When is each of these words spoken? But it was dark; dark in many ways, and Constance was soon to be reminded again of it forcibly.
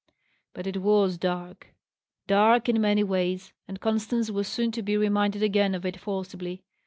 But 0.55 0.65
it 0.65 0.77
was 0.77 1.19
dark; 1.19 1.75
dark 2.25 2.67
in 2.67 2.81
many 2.81 3.03
ways, 3.03 3.53
and 3.67 3.79
Constance 3.79 4.31
was 4.31 4.47
soon 4.47 4.71
to 4.71 4.81
be 4.81 4.97
reminded 4.97 5.43
again 5.43 5.75
of 5.75 5.85
it 5.85 5.97
forcibly. 5.97 6.63